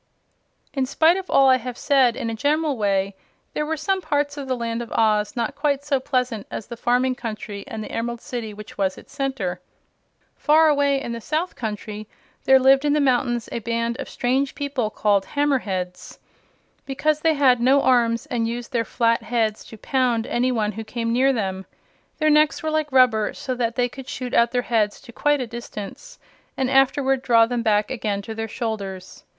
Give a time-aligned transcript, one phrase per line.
[0.73, 3.15] In spite of all I have said in a general way,
[3.53, 6.75] there were some parts of the Land of Oz not quite so pleasant as the
[6.75, 9.61] farming country and the Emerald City which was its center.
[10.35, 12.07] Far away in the South Country
[12.45, 16.17] there lived in the mountains a band of strange people called Hammer Heads,
[16.87, 20.83] because they had no arms and used their flat heads to pound any one who
[20.83, 21.63] came near them.
[22.17, 25.41] Their necks were like rubber, so that they could shoot out their heads to quite
[25.41, 26.17] a distance,
[26.57, 29.25] and afterward draw them back again to their shoulders.